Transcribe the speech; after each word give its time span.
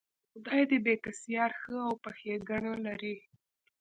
خدای 0.31 0.61
دې 0.69 0.77
بېکسیار 0.85 1.51
ښه 1.61 1.75
او 1.87 1.93
په 2.03 2.09
ښېګړه 2.17 2.73
لري. 2.85 3.15